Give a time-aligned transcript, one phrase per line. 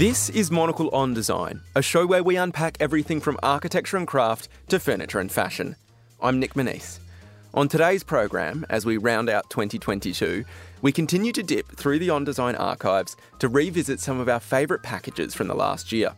[0.00, 4.48] This is Monocle on Design, a show where we unpack everything from architecture and craft
[4.68, 5.76] to furniture and fashion.
[6.22, 7.00] I'm Nic Monisse.
[7.52, 10.46] On today's program, as we round out 2022,
[10.80, 14.82] we continue to dip through the On Design archives to revisit some of our favourite
[14.82, 16.14] packages from the last year.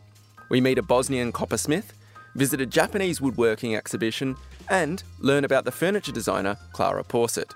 [0.47, 1.91] We meet a Bosnian coppersmith,
[2.35, 4.37] visit a Japanese woodworking exhibition,
[4.69, 7.51] and learn about the furniture designer Clara Porset.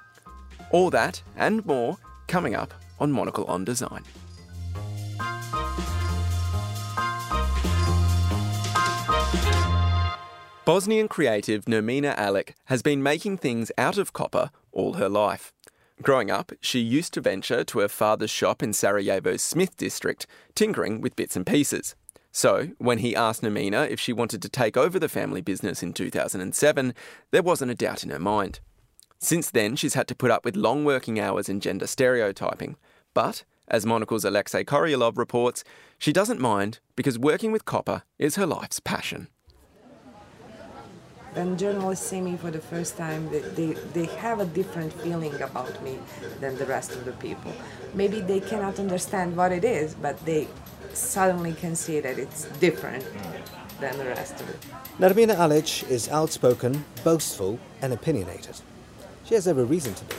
[0.72, 1.96] All that and more
[2.28, 4.04] coming up on Monocle on Design.
[10.68, 15.54] Bosnian creative Nermina Alic has been making things out of copper all her life.
[16.02, 21.00] Growing up, she used to venture to her father's shop in Sarajevo's Smith district, tinkering
[21.00, 21.96] with bits and pieces.
[22.34, 25.94] So, when he asked Nermina if she wanted to take over the family business in
[25.94, 26.94] 2007,
[27.32, 28.60] there wasn't a doubt in her mind.
[29.20, 32.76] Since then, she's had to put up with long working hours and gender stereotyping.
[33.14, 35.64] But, as Monocle's Alexei Koryalov reports,
[35.98, 39.30] she doesn't mind because working with copper is her life's passion
[41.38, 45.36] when journalists see me for the first time, they, they, they have a different feeling
[45.36, 46.00] about me
[46.40, 47.54] than the rest of the people.
[47.94, 50.48] Maybe they cannot understand what it is, but they
[50.94, 53.06] suddenly can see that it's different
[53.80, 54.60] than the rest of it.
[55.00, 58.56] Nermina Alic is outspoken, boastful, and opinionated.
[59.26, 60.16] She has every reason to be.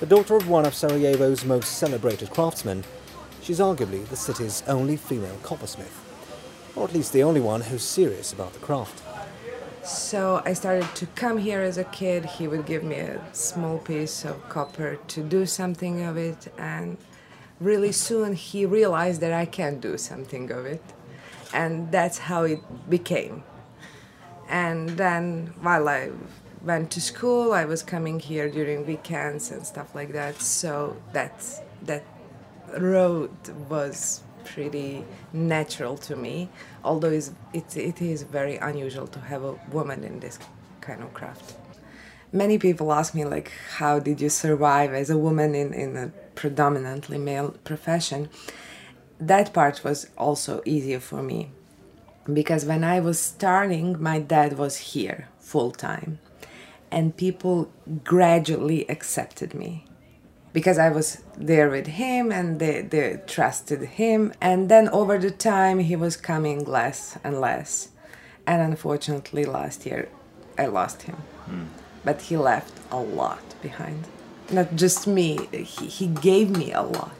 [0.00, 2.84] The daughter of one of Sarajevo's most celebrated craftsmen,
[3.40, 5.96] she's arguably the city's only female coppersmith,
[6.76, 9.02] or at least the only one who's serious about the craft.
[9.88, 12.26] So I started to come here as a kid.
[12.26, 16.98] He would give me a small piece of copper to do something of it, and
[17.58, 20.82] really soon he realized that I can do something of it,
[21.54, 23.44] and that's how it became.
[24.50, 26.10] And then while I
[26.62, 30.42] went to school, I was coming here during weekends and stuff like that.
[30.42, 32.04] So that's that
[32.76, 33.30] road
[33.70, 34.22] was
[34.54, 36.48] pretty natural to me,
[36.84, 40.38] although it's, it, it is very unusual to have a woman in this
[40.80, 41.54] kind of craft.
[42.32, 46.08] Many people ask me, like, how did you survive as a woman in, in a
[46.34, 48.28] predominantly male profession?
[49.18, 51.50] That part was also easier for me
[52.32, 56.18] because when I was starting, my dad was here full time
[56.90, 57.70] and people
[58.04, 59.84] gradually accepted me
[60.58, 64.32] because I was there with him and they, they trusted him.
[64.40, 67.90] And then over the time, he was coming less and less.
[68.44, 70.08] And unfortunately, last year,
[70.58, 71.16] I lost him.
[71.48, 71.68] Mm.
[72.04, 74.08] But he left a lot behind.
[74.50, 77.14] Not just me, he, he gave me a lot.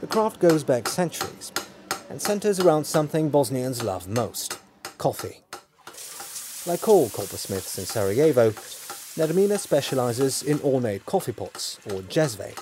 [0.00, 1.50] The craft goes back centuries
[2.08, 4.60] and centers around something Bosnians love most
[4.98, 5.40] coffee.
[6.64, 8.52] Like all coppersmiths in Sarajevo,
[9.18, 12.56] Nermina specialises in ornate coffee pots, or jezve,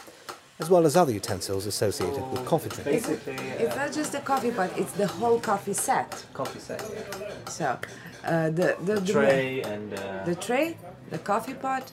[0.58, 2.94] as well as other utensils associated with coffee drinking.
[2.94, 6.24] It's, it's not just the coffee pot, it's the whole coffee set.
[6.32, 7.50] Coffee set, yeah.
[7.50, 7.78] So,
[8.24, 9.92] uh, the, the, the, tray and...
[9.92, 10.24] Uh...
[10.24, 10.78] The tray,
[11.10, 11.92] the coffee pot,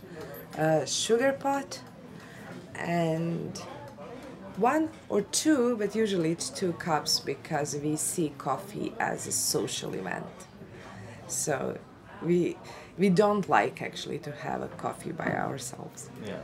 [0.57, 1.81] uh, sugar pot,
[2.75, 3.57] and
[4.56, 9.94] one or two, but usually it's two cups because we see coffee as a social
[9.94, 10.47] event.
[11.28, 11.78] So
[12.22, 12.56] we
[12.98, 16.09] we don't like actually to have a coffee by ourselves.
[16.26, 16.38] Yeah.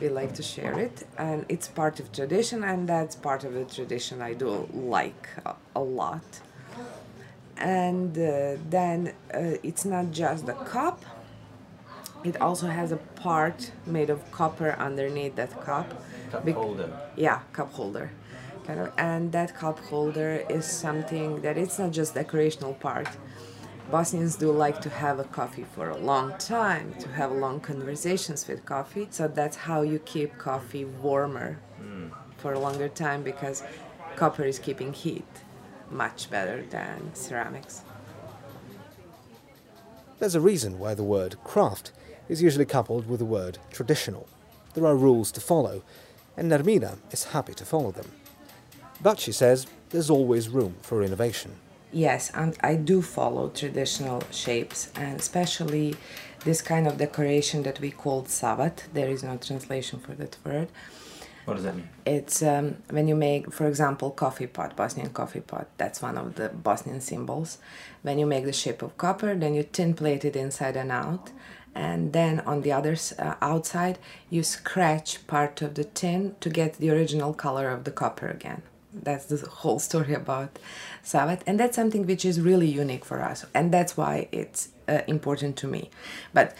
[0.00, 3.66] We like to share it, and it's part of tradition, and that's part of the
[3.66, 6.40] tradition I do like a, a lot.
[7.58, 11.04] And uh, then uh, it's not just the cup;
[12.24, 16.02] it also has a part made of copper underneath that cup.
[16.30, 16.90] Cup Be- holder.
[17.16, 18.10] Yeah, cup holder.
[18.66, 23.08] Kind of, and that cup holder is something that it's not just a decorational part
[23.90, 28.46] Bosnians do like to have a coffee for a long time, to have long conversations
[28.46, 29.08] with coffee.
[29.10, 31.58] So that's how you keep coffee warmer
[32.36, 33.62] for a longer time because
[34.16, 35.24] copper is keeping heat
[35.90, 37.82] much better than ceramics.
[40.20, 41.92] There's a reason why the word craft
[42.28, 44.28] is usually coupled with the word traditional.
[44.74, 45.82] There are rules to follow,
[46.36, 48.12] and Nermina is happy to follow them.
[49.02, 51.56] But she says there's always room for innovation.
[51.92, 55.96] Yes, and I do follow traditional shapes, and especially
[56.44, 58.84] this kind of decoration that we call savat.
[58.94, 60.68] There is no translation for that word.
[61.46, 61.88] What does that mean?
[62.06, 65.66] It's um, when you make, for example, coffee pot, Bosnian coffee pot.
[65.78, 67.58] That's one of the Bosnian symbols.
[68.02, 71.32] When you make the shape of copper, then you tin plate it inside and out,
[71.74, 73.98] and then on the other uh, outside
[74.28, 78.62] you scratch part of the tin to get the original color of the copper again
[78.92, 80.58] that's the whole story about
[81.04, 85.00] Savat, and that's something which is really unique for us, and that's why it's uh,
[85.06, 85.90] important to me.
[86.32, 86.54] But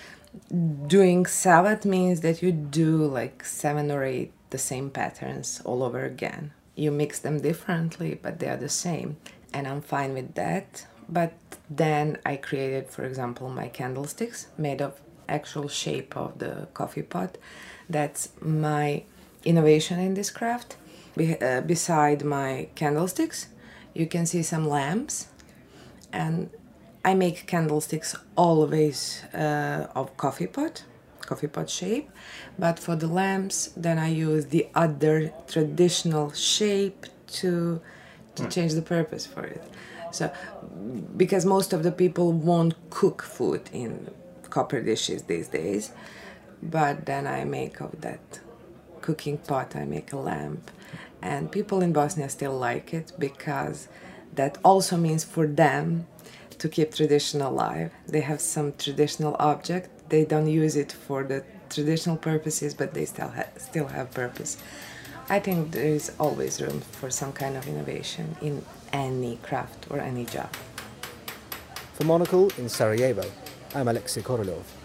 [0.87, 6.05] doing Savat means that you do like seven or eight the same patterns all over
[6.05, 9.19] again you mix them differently, but they are the same.
[9.53, 10.87] And I'm fine with that.
[11.09, 11.35] But
[11.69, 17.37] then I created, for example, my candlesticks made of actual shape of the coffee pot.
[17.88, 19.03] That's my
[19.44, 20.76] innovation in this craft.
[21.17, 23.49] Be- uh, beside my candlesticks,
[23.95, 25.29] you can see some lamps,
[26.12, 26.51] and
[27.05, 30.85] I make candlesticks always uh, of coffee pot,
[31.21, 32.11] coffee pot shape.
[32.59, 37.07] But for the lamps, then I use the other traditional shape
[37.39, 37.81] to
[38.37, 39.62] to change the purpose for it.
[40.12, 40.33] So,
[41.17, 44.09] because most of the people won't cook food in
[44.49, 45.93] copper dishes these days,
[46.62, 48.41] but then I make of that
[49.11, 50.71] cooking pot, I make a lamp,
[51.21, 53.89] and people in Bosnia still like it because
[54.37, 56.07] that also means for them
[56.61, 57.91] to keep tradition alive.
[58.07, 59.87] They have some traditional object.
[60.11, 64.53] They don't use it for the traditional purposes, but they still ha- still have purpose.
[65.29, 68.55] I think there is always room for some kind of innovation in
[68.93, 70.51] any craft or any job.
[71.95, 73.27] For Monocle in Sarajevo,
[73.75, 74.80] I'm Alexei Korolov.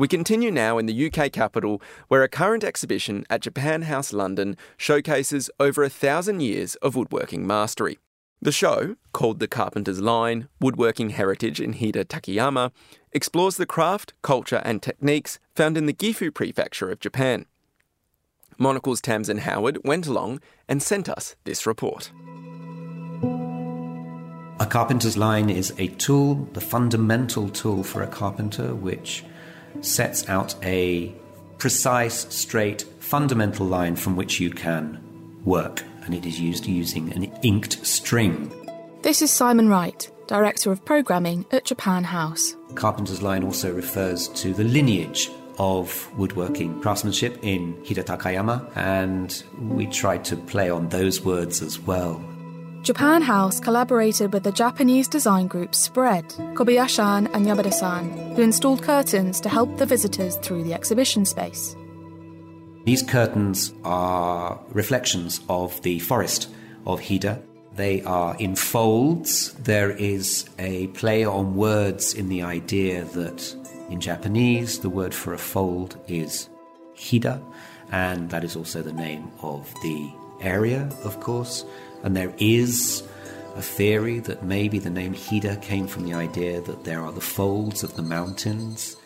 [0.00, 4.56] We continue now in the UK capital, where a current exhibition at Japan House London
[4.78, 7.98] showcases over a thousand years of woodworking mastery.
[8.40, 12.70] The show, called The Carpenter's Line Woodworking Heritage in Hida Takayama,
[13.12, 17.44] explores the craft, culture, and techniques found in the Gifu prefecture of Japan.
[18.56, 22.10] Monocle's Tamsin Howard went along and sent us this report.
[24.60, 29.24] A carpenter's line is a tool, the fundamental tool for a carpenter, which
[29.80, 31.14] sets out a
[31.58, 35.00] precise, straight, fundamental line from which you can
[35.44, 38.52] work, and it is used using an inked string.
[39.02, 42.54] This is Simon Wright, Director of Programming at Japan House.
[42.74, 49.86] Carpenter's line also refers to the lineage of woodworking craftsmanship in Hida Takayama, and we
[49.86, 52.24] tried to play on those words as well.
[52.82, 59.38] Japan House collaborated with the Japanese design group Spread, Kobayashi and Yamada-san, who installed curtains
[59.40, 61.76] to help the visitors through the exhibition space.
[62.86, 66.48] These curtains are reflections of the forest
[66.86, 67.42] of Hida.
[67.76, 69.52] They are in folds.
[69.54, 73.54] There is a play on words in the idea that
[73.90, 76.48] in Japanese the word for a fold is
[76.96, 77.42] Hida,
[77.92, 80.10] and that is also the name of the
[80.40, 81.66] area, of course.
[82.02, 83.02] And there is
[83.56, 87.20] a theory that maybe the name Hida came from the idea that there are the
[87.20, 88.96] folds of the mountains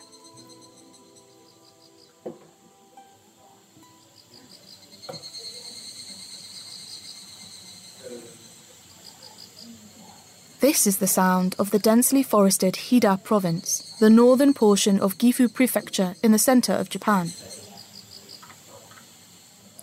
[10.65, 15.53] This is the sound of the densely forested Hida province, the northern portion of Gifu
[15.53, 17.29] prefecture in the center of Japan.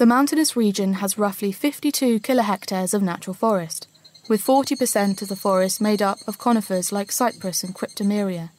[0.02, 3.86] The mountainous region has roughly 52 kilohectares of natural forest,
[4.28, 8.50] with 40% of the forest made up of conifers like cypress and cryptomeria.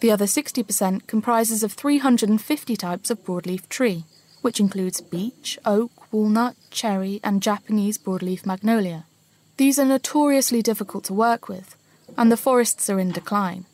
[0.00, 4.06] The other 60% comprises of 350 types of broadleaf tree,
[4.40, 9.04] which includes beech, oak, walnut, cherry, and Japanese broadleaf magnolia.
[9.58, 11.76] These are notoriously difficult to work with,
[12.16, 13.66] and the forests are in decline.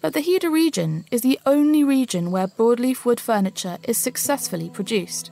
[0.00, 5.30] But the Hida region is the only region where broadleaf wood furniture is successfully produced.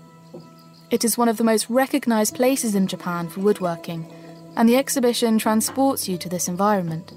[0.90, 4.12] It is one of the most recognized places in Japan for woodworking,
[4.56, 7.12] and the exhibition transports you to this environment.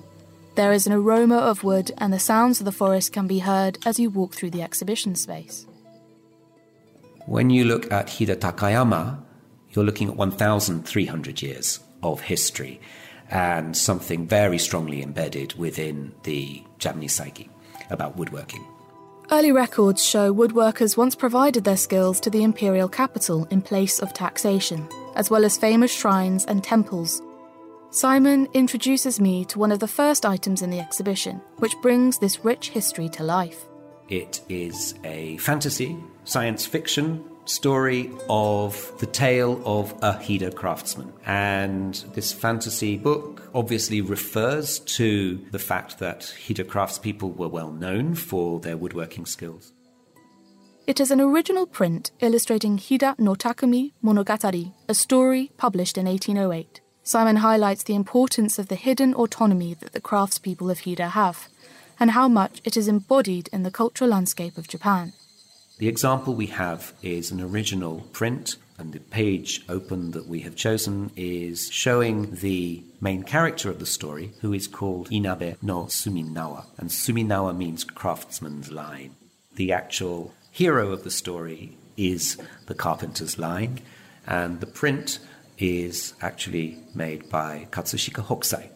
[0.53, 3.79] There is an aroma of wood, and the sounds of the forest can be heard
[3.83, 5.65] as you walk through the exhibition space.
[7.25, 9.23] When you look at Hida Takayama,
[9.71, 12.79] you're looking at 1,300 years of history
[13.31, 17.49] and something very strongly embedded within the Japanese psyche
[17.89, 18.63] about woodworking.
[19.33, 24.13] Early records show woodworkers once provided their skills to the imperial capital in place of
[24.13, 27.19] taxation, as well as famous shrines and temples.
[27.89, 32.45] Simon introduces me to one of the first items in the exhibition, which brings this
[32.45, 33.65] rich history to life.
[34.07, 41.11] It is a fantasy, science fiction story of the tale of a Hida craftsman.
[41.25, 48.15] And this fantasy book obviously refers to the fact that Hida craftspeople were well known
[48.15, 49.73] for their woodworking skills.
[50.85, 56.81] It is an original print illustrating Hida no Takumi Monogatari, a story published in 1808.
[57.03, 61.47] Simon highlights the importance of the hidden autonomy that the craftspeople of Hida have,
[61.99, 65.13] and how much it is embodied in the cultural landscape of Japan.
[65.77, 70.55] The example we have is an original print And the page open that we have
[70.55, 76.65] chosen is showing the main character of the story, who is called Inabe no Suminawa.
[76.77, 79.15] And Suminawa means craftsman's line.
[79.55, 83.79] The actual hero of the story is the carpenter's line,
[84.25, 85.19] and the print
[85.59, 88.69] is actually made by Katsushika Hokusai.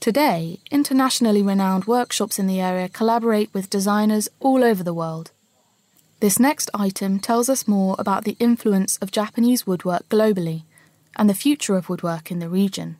[0.00, 5.32] Today, internationally renowned workshops in the area collaborate with designers all over the world.
[6.20, 10.62] This next item tells us more about the influence of Japanese woodwork globally
[11.14, 12.96] and the future of woodwork in the region.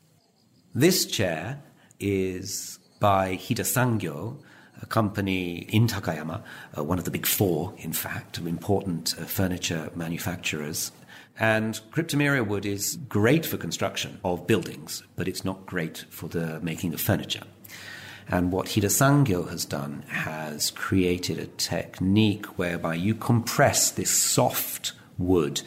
[0.74, 1.62] This chair
[1.98, 4.36] is by Hida Sangyo,
[4.82, 6.42] a company in Takayama,
[6.76, 10.92] uh, one of the big four, in fact, of important uh, furniture manufacturers.
[11.38, 16.60] And cryptomeria wood is great for construction of buildings, but it's not great for the
[16.60, 17.44] making of furniture.
[18.28, 24.92] And what Hida Sangyo has done has created a technique whereby you compress this soft
[25.16, 25.62] wood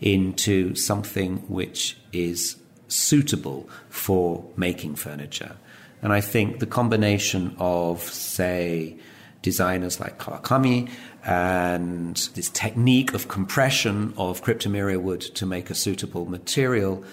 [0.00, 2.56] into something which is
[2.88, 5.56] suitable for making furniture.
[6.02, 8.96] And I think the combination of, say,
[9.42, 10.90] designers like Kawakami
[11.24, 17.04] and this technique of compression of cryptomeria wood to make a suitable material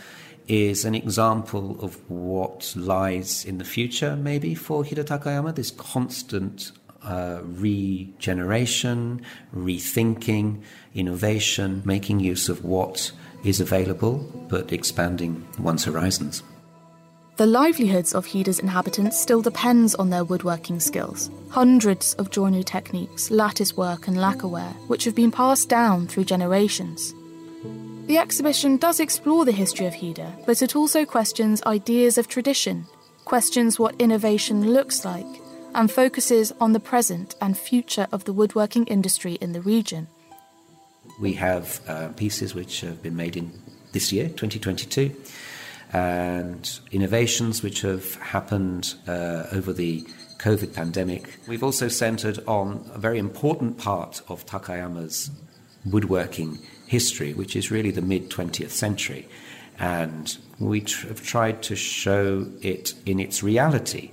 [0.48, 6.72] is an example of what lies in the future, maybe, for Hida Takayama, this constant
[7.04, 9.22] uh, regeneration,
[9.56, 10.62] rethinking,
[10.94, 13.12] innovation, making use of what
[13.44, 14.18] is available,
[14.50, 16.44] but expanding one's horizons.
[17.36, 21.32] The livelihoods of Hida's inhabitants still depends on their woodworking skills.
[21.50, 27.14] Hundreds of joinery techniques, lattice work and lacquerware, which have been passed down through generations.
[28.06, 32.86] The exhibition does explore the history of Hida, but it also questions ideas of tradition,
[33.24, 35.26] questions what innovation looks like,
[35.74, 40.10] and focuses on the present and future of the woodworking industry in the region.
[41.18, 43.54] We have uh, pieces which have been made in
[43.94, 45.16] this year, 2022,
[45.94, 50.02] and innovations which have happened uh, over the
[50.40, 51.40] COVID pandemic.
[51.48, 55.32] We've also centered on a very important part of Takayama's
[55.86, 56.60] woodworking
[56.94, 59.28] history, which is really the mid 20th century.
[59.80, 64.12] And we tr- have tried to show it in its reality.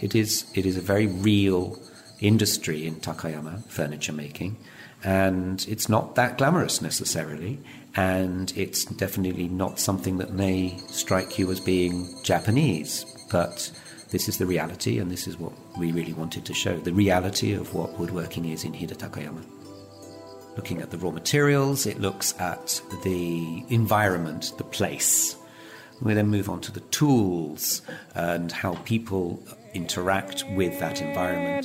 [0.00, 1.78] It is, it is a very real
[2.20, 4.56] industry in Takayama, furniture making,
[5.04, 7.60] and it's not that glamorous necessarily,
[7.94, 13.70] and it's definitely not something that may strike you as being Japanese, but
[14.10, 17.52] this is the reality, and this is what we really wanted to show the reality
[17.52, 19.44] of what woodworking is in Hida Takayama
[20.56, 25.36] looking at the raw materials, it looks at the environment, the place.
[26.00, 27.82] We then move on to the tools
[28.14, 29.42] and how people
[29.74, 31.64] interact with that environment.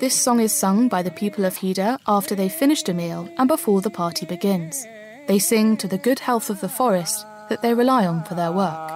[0.00, 3.46] This song is sung by the people of Hida after they've finished a meal and
[3.46, 4.84] before the party begins.
[5.28, 8.50] They sing to the good health of the forest that they rely on for their
[8.50, 8.88] work.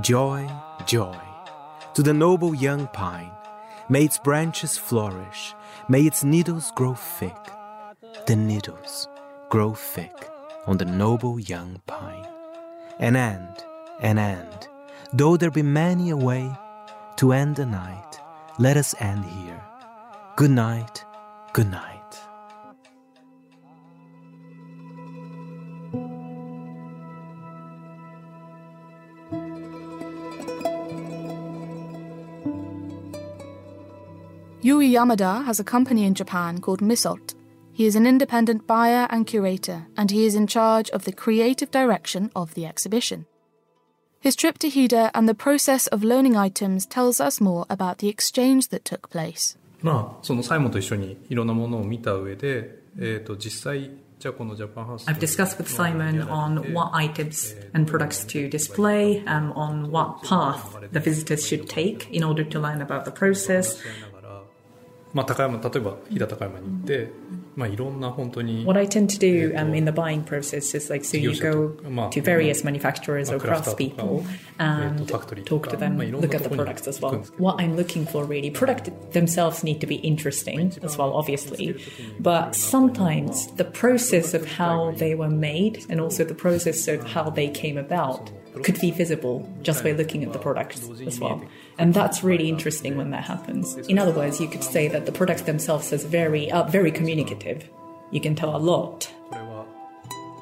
[0.00, 0.48] Joy,
[0.86, 1.18] joy
[1.94, 3.32] to the noble young pine.
[3.88, 5.52] May its branches flourish,
[5.88, 7.42] may its needles grow thick.
[8.26, 9.08] The needles
[9.48, 10.28] grow thick
[10.68, 12.28] on the noble young pine.
[13.00, 13.64] An end,
[14.00, 14.68] an end,
[15.12, 16.52] though there be many a way
[17.16, 18.20] to end the night,
[18.60, 19.60] let us end here.
[20.36, 21.04] Good night,
[21.52, 21.97] good night.
[34.87, 37.33] Yamada has a company in Japan called Misalt.
[37.73, 41.71] He is an independent buyer and curator, and he is in charge of the creative
[41.71, 43.25] direction of the exhibition.
[44.19, 48.07] His trip to Hida and the process of loaning items tells us more about the
[48.07, 49.57] exchange that took place.
[49.81, 60.23] まあ、そのサイモンと一緒にいろんなものを見た上で、えー、と実際じゃあこのジャパンハウス I've discussed with Simon on what items and products to display, um, on what
[60.23, 63.77] path the visitors should take in order to learn about the process.
[65.17, 67.11] まあ、高山例えば飛騨高山に行って、
[67.55, 71.69] まあ、いろんな本当に What I tend to do um, in the buying process is like, so you go
[72.09, 74.25] to various manufacturers or craftspeople
[74.57, 75.27] and talk
[75.69, 77.23] to them, look at the products as well.
[77.37, 81.75] What I'm looking for really, product themselves need to be interesting as well, obviously,
[82.19, 87.29] but sometimes the process of how they were made and also the process of how
[87.29, 88.31] they came about
[88.63, 91.43] could be visible just by looking at the products as well.
[91.78, 93.76] And that's really interesting when that happens.
[93.88, 97.68] In other words, you could say that the products themselves are very, uh, very communicative.
[98.10, 99.10] You can tell a lot.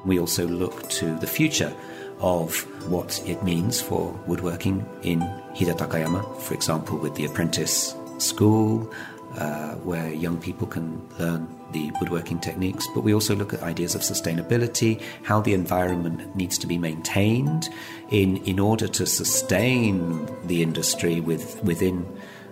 [0.07, 1.73] We also look to the future
[2.21, 5.21] of what it means for woodworking in
[5.55, 8.91] Hida Takayama, for example, with the apprentice school,
[9.37, 12.87] uh, where young people can learn the woodworking techniques.
[12.95, 17.69] But we also look at ideas of sustainability, how the environment needs to be maintained
[18.11, 22.07] in, in order to sustain the industry with, within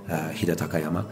[0.09, 1.07] uh, Hida Takayama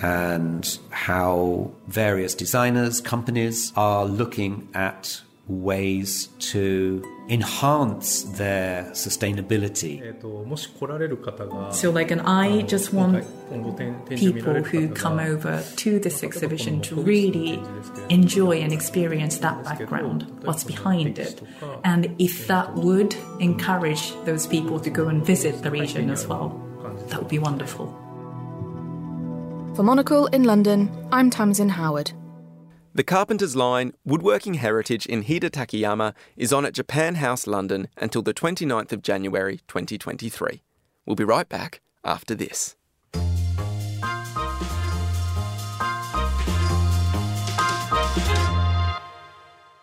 [0.00, 10.02] and how various designers, companies are looking at ways to enhance their sustainability.
[10.02, 13.24] Eh, so, like, and I just want
[14.10, 17.62] people who come over to this exhibition to really
[18.10, 21.42] enjoy and experience that background, what's behind it.
[21.82, 26.60] And if that would encourage those people to go and visit the region as well,
[27.08, 27.86] that would be wonderful.
[29.74, 32.12] For Monocle in London, I'm Tamsin Howard.
[32.98, 38.22] The Carpenter's Line Woodworking Heritage in Hida Takayama is on at Japan House London until
[38.22, 40.64] the 29th of January 2023.
[41.06, 42.74] We'll be right back after this.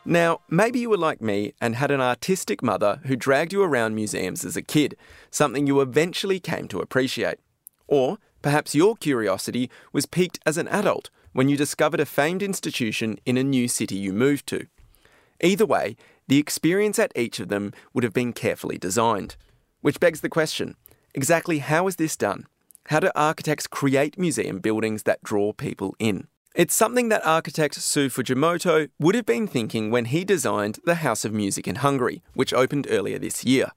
[0.03, 3.95] Now, maybe you were like me and had an artistic mother who dragged you around
[3.95, 4.97] museums as a kid,
[5.31, 7.39] something you eventually came to appreciate.
[7.87, 13.19] Or perhaps your curiosity was piqued as an adult when you discovered a famed institution
[13.25, 14.67] in a new city you moved to.
[15.41, 15.97] Either way,
[16.29, 19.35] the experience at each of them would have been carefully designed.
[19.81, 20.77] Which begs the question
[21.13, 22.47] exactly how is this done?
[22.85, 26.27] How do architects create museum buildings that draw people in?
[26.55, 31.25] It's something that architect Sou Fujimoto would have been thinking when he designed the House
[31.25, 33.71] of Music in Hungary, which opened earlier this year.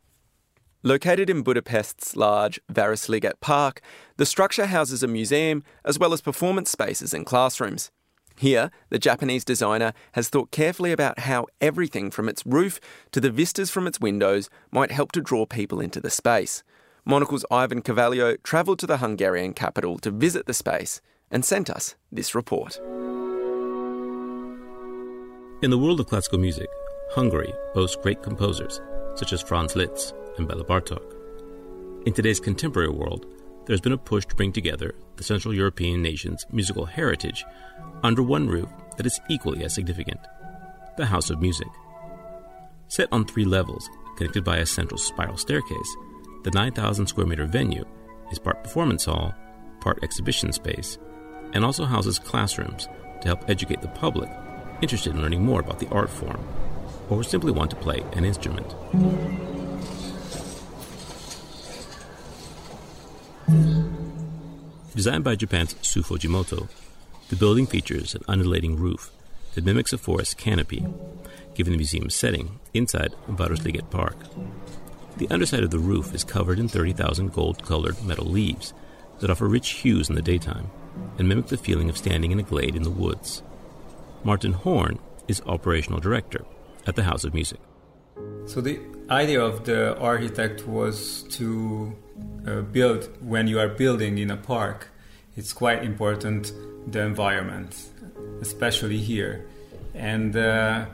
[0.88, 3.82] Located in Budapest's large Városliget Park,
[4.16, 7.90] the structure houses a museum as well as performance spaces and classrooms.
[8.38, 12.80] Here, the Japanese designer has thought carefully about how everything from its roof
[13.12, 16.62] to the vistas from its windows might help to draw people into the space.
[17.04, 21.96] Monocle's Ivan Carvalho travelled to the Hungarian capital to visit the space and sent us
[22.10, 22.78] this report.
[25.60, 26.70] In the world of classical music,
[27.10, 28.80] Hungary boasts great composers
[29.16, 31.02] such as Franz Liszt and Bela Bartok.
[32.06, 33.26] In today's contemporary world,
[33.66, 37.44] there's been a push to bring together the Central European nations' musical heritage
[38.02, 40.20] under one roof that is equally as significant
[40.96, 41.68] the House of Music.
[42.88, 45.96] Set on three levels, connected by a central spiral staircase,
[46.42, 47.84] the 9,000 square meter venue
[48.32, 49.32] is part performance hall,
[49.80, 50.98] part exhibition space,
[51.52, 52.88] and also houses classrooms
[53.20, 54.28] to help educate the public
[54.82, 56.40] interested in learning more about the art form
[57.10, 58.74] or simply want to play an instrument.
[64.94, 66.68] Designed by Japan's Sou Fujimoto,
[67.28, 69.10] the building features an undulating roof
[69.54, 70.84] that mimics a forest canopy,
[71.54, 74.16] given the museum's setting inside Városliget Park.
[75.16, 78.74] The underside of the roof is covered in 30,000 gold colored metal leaves
[79.20, 80.70] that offer rich hues in the daytime
[81.18, 83.42] and mimic the feeling of standing in a glade in the woods.
[84.24, 86.44] Martin Horn is operational director
[86.86, 87.60] at the House of Music.
[88.46, 91.94] So the idea of the architect was to
[92.46, 94.88] uh, build when you are building in a park.
[95.36, 96.52] It's quite important
[96.86, 97.76] the environment,
[98.40, 99.46] especially here,
[99.94, 100.86] and uh,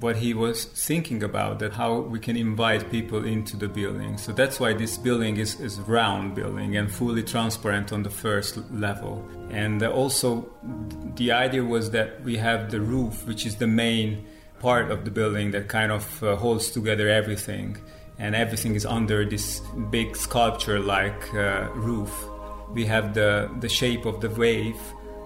[0.00, 4.16] what he was thinking about that how we can invite people into the building.
[4.16, 8.58] So that's why this building is is round building and fully transparent on the first
[8.72, 9.28] level.
[9.50, 10.48] And also
[11.16, 14.26] the idea was that we have the roof, which is the main
[14.60, 17.76] part of the building that kind of uh, holds together everything,
[18.18, 22.12] and everything is under this big sculpture-like uh, roof.
[22.72, 24.80] We have the the shape of the wave,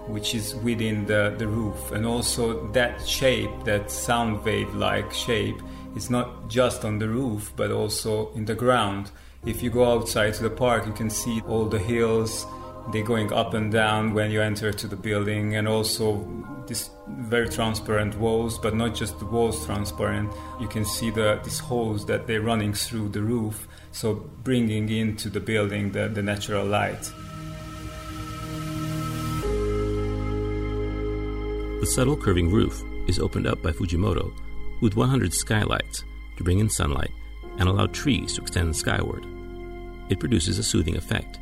[0.07, 5.61] which is within the, the roof, and also that shape, that sound wave-like shape,
[5.95, 9.11] is not just on the roof but also in the ground.
[9.45, 12.45] If you go outside to the park, you can see all the hills.
[12.91, 16.25] They're going up and down when you enter to the building, and also
[16.67, 20.31] this very transparent walls, but not just the walls transparent.
[20.59, 25.29] You can see the these holes that they're running through the roof, so bringing into
[25.29, 27.11] the building the, the natural light.
[31.81, 34.33] The subtle curving roof is opened up by Fujimoto
[34.81, 36.03] with 100 skylights
[36.37, 37.11] to bring in sunlight
[37.59, 39.25] and allow trees to extend skyward.
[40.09, 41.39] It produces a soothing effect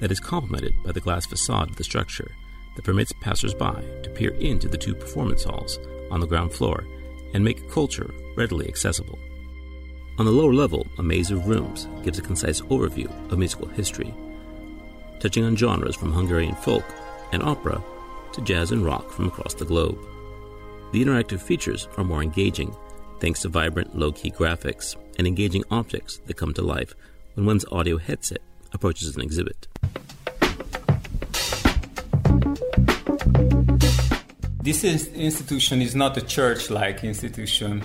[0.00, 2.30] that is complemented by the glass facade of the structure
[2.76, 5.78] that permits passersby to peer into the two performance halls
[6.10, 6.86] on the ground floor
[7.34, 9.18] and make culture readily accessible.
[10.18, 14.14] On the lower level, a maze of rooms gives a concise overview of musical history,
[15.18, 16.84] touching on genres from Hungarian folk
[17.32, 17.82] and opera
[18.32, 19.98] to jazz and rock from across the globe.
[20.92, 22.74] The interactive features are more engaging
[23.20, 26.94] thanks to vibrant, low key graphics and engaging objects that come to life
[27.34, 28.40] when one's audio headset
[28.72, 29.68] approaches an exhibit.
[34.70, 37.82] This institution is not a church like institution.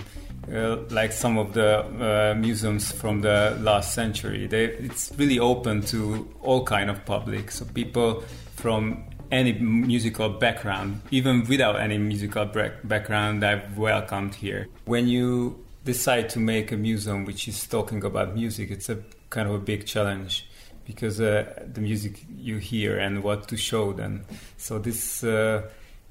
[0.48, 4.46] Uh, like some of the uh, museums from the last century.
[4.46, 7.50] They, it's really open to all kind of public.
[7.50, 8.22] So people
[8.54, 12.44] from any musical background, even without any musical
[12.84, 14.68] background, I've welcomed here.
[14.84, 18.98] When you decide to make a museum which is talking about music, it's a
[19.30, 20.48] kind of a big challenge
[20.84, 24.24] because uh, the music you hear and what to show them.
[24.56, 25.68] So this uh,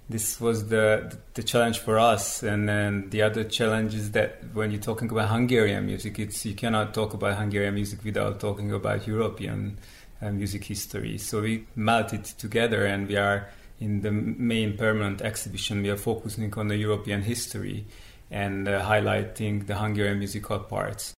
[0.07, 2.43] this was the the challenge for us.
[2.43, 6.53] And then the other challenge is that when you're talking about Hungarian music it's you
[6.53, 9.77] cannot talk about Hungarian music without talking about European
[10.21, 11.17] uh, music history.
[11.17, 15.81] So we melted together and we are in the main permanent exhibition.
[15.81, 17.85] We are focusing on the European history
[18.31, 21.13] and uh, highlighting the Hungarian musical parts.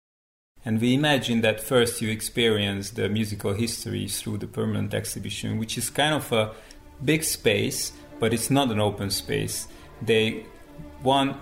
[0.65, 5.78] And we imagine that first you experience the musical history through the permanent exhibition which
[5.78, 6.54] is kind of a
[7.04, 9.67] big space but it's not an open space.
[10.01, 10.45] They
[11.01, 11.36] one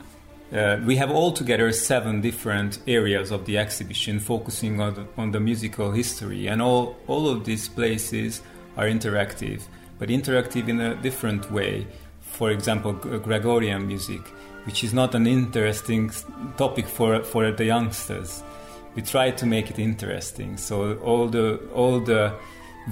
[0.54, 5.40] uh, we have altogether seven different areas of the exhibition focusing on the, on the
[5.40, 8.42] musical history, and all all of these places
[8.78, 9.64] are interactive,
[9.98, 11.88] but interactive in a different way.
[12.22, 14.22] For example, Gregorian music,
[14.66, 16.12] which is not an interesting
[16.58, 18.44] topic for for the youngsters.
[18.96, 20.58] We try to make it interesting.
[20.58, 22.34] So all the all the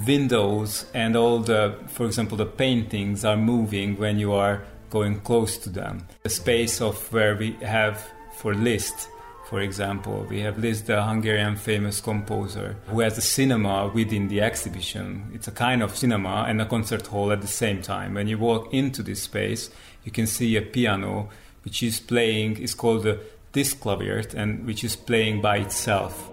[0.06, 5.58] windows and all the, for example, the paintings are moving when you are going close
[5.58, 6.06] to them.
[6.22, 9.08] The space of where we have for Liszt,
[9.46, 14.40] for example, we have Liszt, the Hungarian famous composer, who has a cinema within the
[14.40, 15.30] exhibition.
[15.34, 18.14] It's a kind of cinema and a concert hall at the same time.
[18.14, 19.70] When you walk into this space,
[20.04, 21.28] you can see a piano
[21.62, 23.20] which is playing, is called the
[23.52, 26.30] Disklavier, and which is playing by itself.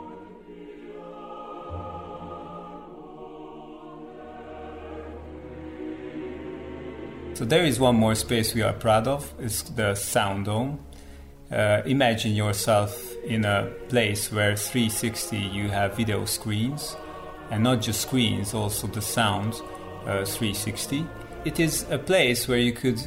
[7.33, 9.33] So there is one more space we are proud of.
[9.39, 10.79] It's the Sound Dome.
[11.51, 16.95] Uh, imagine yourself in a place where 360 you have video screens,
[17.49, 19.55] and not just screens, also the sound
[20.05, 21.05] uh, 360.
[21.45, 23.01] It is a place where you could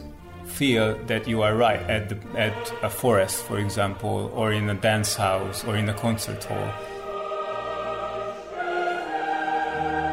[0.44, 4.74] feel that you are right at the, at a forest, for example, or in a
[4.74, 6.70] dance house or in a concert hall.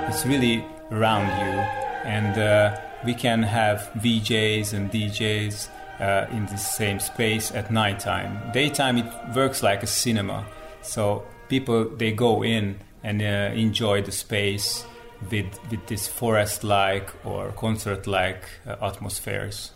[0.07, 2.37] It's really around you, and.
[2.37, 8.51] Uh, we can have VJs and DJs uh, in the same space at nighttime.
[8.53, 10.45] Daytime it works like a cinema,
[10.81, 14.85] so people they go in and uh, enjoy the space
[15.29, 19.71] with with this forest-like or concert-like uh, atmospheres.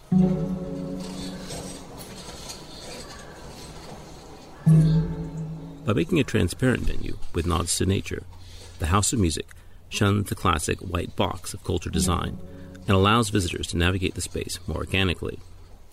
[5.85, 8.23] By making a transparent venue with nods to nature,
[8.79, 9.47] the House of Music
[9.95, 12.37] shuns the classic white box of culture design
[12.87, 15.39] and allows visitors to navigate the space more organically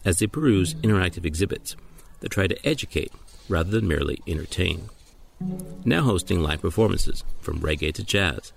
[0.04, 1.76] as they peruse interactive exhibits
[2.20, 3.12] that try to educate
[3.48, 4.88] rather than merely entertain.
[5.84, 8.52] Now hosting live performances from reggae to jazz,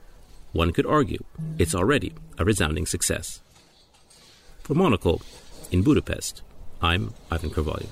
[0.52, 1.24] one could argue
[1.58, 3.42] it's already a resounding success.
[4.64, 5.22] For Monocle,
[5.72, 6.42] in Budapest,
[6.82, 7.88] I'm Ivan Carvalho.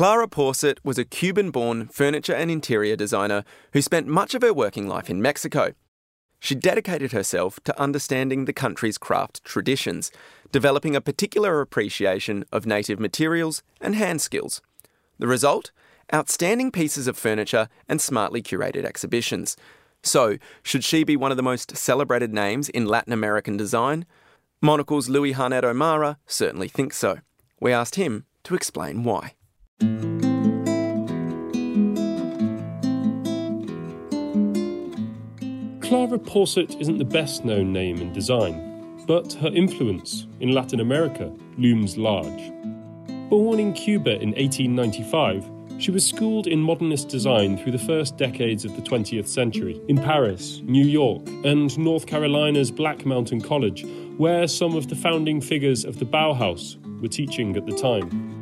[0.00, 4.54] Clara Porset was a Cuban born furniture and interior designer who spent much of her
[4.54, 5.74] working life in Mexico.
[6.38, 10.10] She dedicated herself to understanding the country's craft traditions,
[10.52, 14.62] developing a particular appreciation of native materials and hand skills.
[15.18, 15.70] The result?
[16.14, 19.54] Outstanding pieces of furniture and smartly curated exhibitions.
[20.02, 24.06] So, should she be one of the most celebrated names in Latin American design?
[24.62, 27.18] Monocle's Louis Harnett O'Meara certainly thinks so.
[27.60, 29.34] We asked him to explain why.
[35.90, 41.32] Clara Porset isn't the best known name in design, but her influence in Latin America
[41.58, 42.52] looms large.
[43.28, 48.64] Born in Cuba in 1895, she was schooled in modernist design through the first decades
[48.64, 53.84] of the 20th century in Paris, New York, and North Carolina's Black Mountain College,
[54.16, 58.39] where some of the founding figures of the Bauhaus were teaching at the time.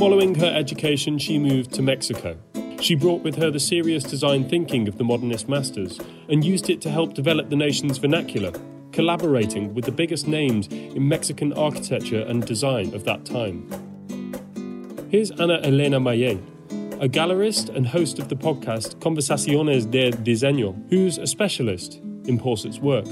[0.00, 2.34] Following her education, she moved to Mexico.
[2.80, 6.80] She brought with her the serious design thinking of the modernist masters and used it
[6.80, 8.50] to help develop the nation's vernacular,
[8.92, 13.68] collaborating with the biggest names in Mexican architecture and design of that time.
[15.10, 16.38] Here's Ana Elena Mallet,
[16.98, 22.78] a gallerist and host of the podcast Conversaciones de Diseño, who's a specialist in Porset's
[22.78, 23.04] work.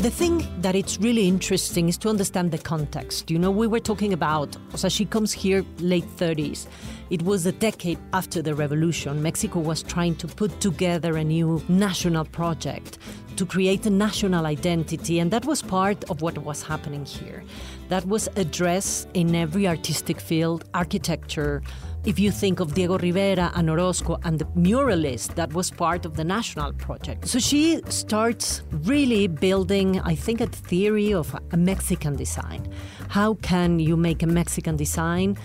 [0.00, 3.30] The thing that it's really interesting is to understand the context.
[3.30, 6.68] You know, we were talking about, so she comes here late 30s.
[7.10, 9.22] It was a decade after the revolution.
[9.22, 12.96] Mexico was trying to put together a new national project
[13.36, 17.44] to create a national identity, and that was part of what was happening here.
[17.90, 21.62] That was addressed in every artistic field, architecture,
[22.04, 26.16] if you think of Diego Rivera and Orozco and the muralist, that was part of
[26.16, 27.28] the national project.
[27.28, 32.72] So she starts really building, I think, a theory of a Mexican design.
[33.08, 35.36] How can you make a Mexican design?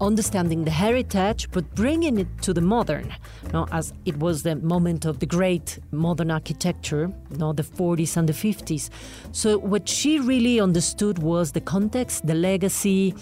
[0.00, 4.56] Understanding the heritage, but bringing it to the modern, you know, as it was the
[4.56, 8.90] moment of the great modern architecture, you know, the 40s and the 50s.
[9.30, 13.14] So, what she really understood was the context, the legacy,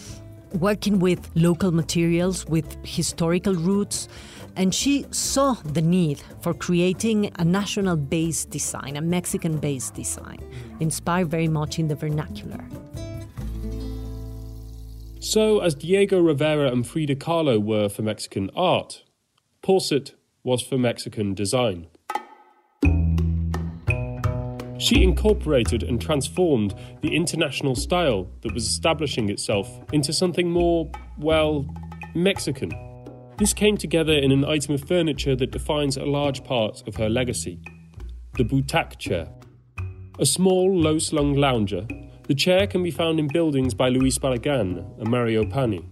[0.54, 4.08] working with local materials, with historical roots,
[4.56, 10.38] and she saw the need for creating a national based design, a Mexican based design,
[10.80, 12.64] inspired very much in the vernacular.
[15.20, 19.04] So, as Diego Rivera and Frida Kahlo were for Mexican art,
[19.62, 21.88] Porset was for Mexican design.
[24.80, 31.66] She incorporated and transformed the international style that was establishing itself into something more, well,
[32.14, 32.72] Mexican.
[33.36, 37.10] This came together in an item of furniture that defines a large part of her
[37.10, 37.60] legacy
[38.38, 39.28] the butaque chair.
[40.18, 41.86] A small, low slung lounger,
[42.26, 45.86] the chair can be found in buildings by Luis Barragan and Mario Pani.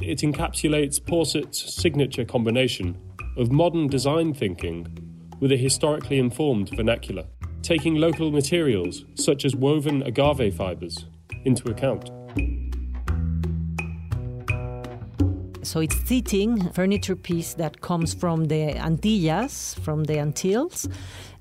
[0.00, 2.98] It encapsulates Porset's signature combination
[3.36, 4.88] of modern design thinking
[5.38, 7.24] with a historically informed vernacular
[7.64, 11.06] taking local materials, such as woven agave fibres,
[11.46, 12.10] into account.
[15.62, 20.86] So it's seating furniture piece that comes from the Antillas, from the Antilles,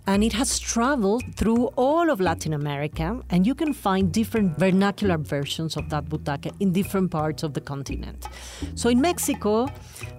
[0.06, 5.18] and it has traveled through all of Latin America, and you can find different vernacular
[5.18, 8.28] versions of that butaca in different parts of the continent.
[8.76, 9.70] So in Mexico,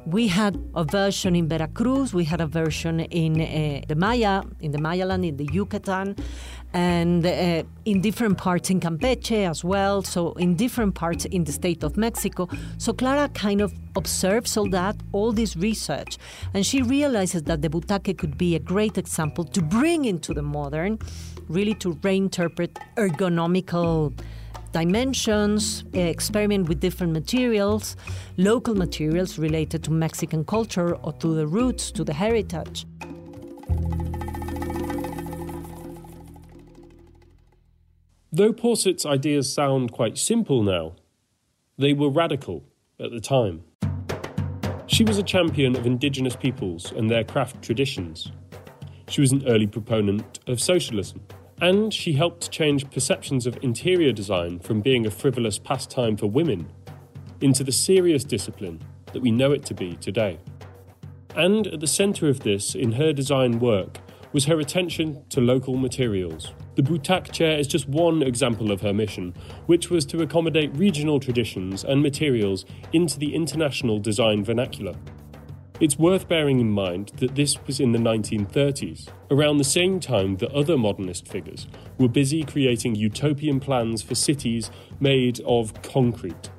[0.06, 4.72] we had a version in Veracruz, we had a version in uh, the Maya, in
[4.72, 6.16] the Mayaland, in the Yucatan,
[6.74, 11.52] and uh, in different parts in Campeche as well, so in different parts in the
[11.52, 12.48] state of Mexico.
[12.78, 16.18] So Clara kind of observes all that, all this research,
[16.52, 20.42] and she realizes that the butaque could be a great example to bring into the
[20.42, 20.98] modern,
[21.48, 24.12] really to reinterpret ergonomical
[24.72, 27.96] dimensions, experiment with different materials,
[28.36, 32.84] local materials related to Mexican culture or to the roots, to the heritage.
[38.36, 40.96] Though Porset's ideas sound quite simple now,
[41.78, 42.64] they were radical
[42.98, 43.62] at the time.
[44.88, 48.32] She was a champion of indigenous peoples and their craft traditions.
[49.06, 51.20] She was an early proponent of socialism,
[51.60, 56.66] and she helped change perceptions of interior design from being a frivolous pastime for women
[57.40, 60.40] into the serious discipline that we know it to be today.
[61.36, 63.98] And at the centre of this, in her design work,
[64.32, 66.52] was her attention to local materials.
[66.74, 69.34] The Butaque chair is just one example of her mission,
[69.66, 74.94] which was to accommodate regional traditions and materials into the international design vernacular.
[75.80, 80.36] It's worth bearing in mind that this was in the 1930s, around the same time
[80.36, 81.66] that other modernist figures
[81.98, 86.50] were busy creating utopian plans for cities made of concrete,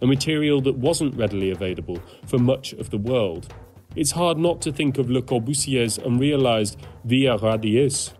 [0.00, 3.52] a material that wasn't readily available for much of the world
[3.94, 8.14] it's hard not to think of Le Corbusier's unrealized Ville Radieuse.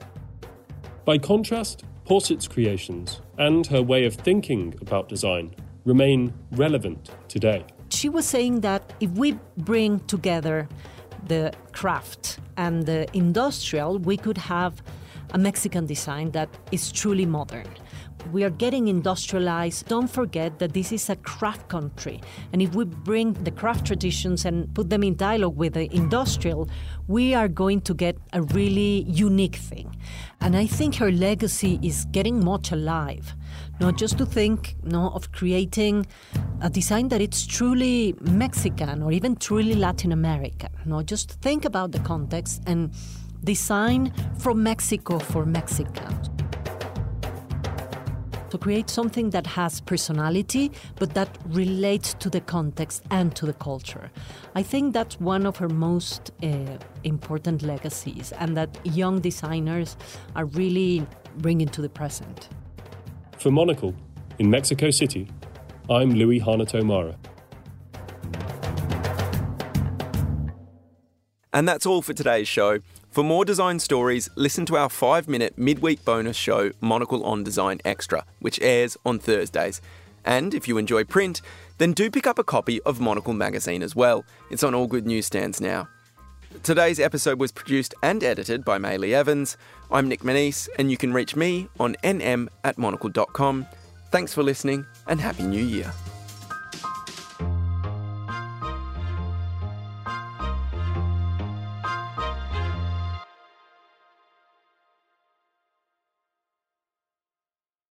[1.05, 5.53] By contrast, Porset's creations and her way of thinking about design
[5.85, 7.65] remain relevant today.
[7.91, 10.69] She was saying that if we bring together
[11.27, 14.81] the craft and the industrial, we could have
[15.33, 17.67] a Mexican design that is truly modern.
[18.31, 19.89] We are getting industrialized.
[19.89, 22.21] Don't forget that this is a craft country.
[22.53, 26.69] And if we bring the craft traditions and put them in dialogue with the industrial,
[27.09, 29.97] we are going to get a really unique thing.
[30.41, 33.35] And I think her legacy is getting much alive.
[33.81, 36.07] Not just to think no, of creating
[36.61, 40.71] a design that it's truly Mexican or even truly Latin American.
[40.85, 42.93] No, just think about the context and
[43.45, 46.31] design from Mexico for Mexicans.
[48.53, 53.55] To create something that has personality, but that relates to the context and to the
[53.55, 54.11] culture.
[54.55, 56.49] I think that's one of her most uh,
[57.03, 59.97] important legacies, and that young designers
[60.37, 61.07] are really
[61.39, 62.51] bringing to the present.
[63.39, 63.95] For Monocle,
[64.39, 65.29] in Mexico City,
[65.89, 67.17] I'm Louis Harnett O'Meara.
[71.55, 72.81] And that's all for today's show.
[73.13, 77.79] For more design stories, listen to our five minute midweek bonus show, Monocle on Design
[77.85, 79.83] Extra, which airs on Thursdays.
[80.25, 81.43] And if you enjoy print,
[81.77, 84.25] then do pick up a copy of Monocle magazine as well.
[84.51, 85.89] It's on all good newsstands now.
[86.63, 89.59] Today's episode was produced and edited by Maylee Evans.
[89.91, 93.67] I'm Nic Monisse, and you can reach me on nm at monocle.com.
[94.11, 95.93] Thanks for listening, and Happy New Year.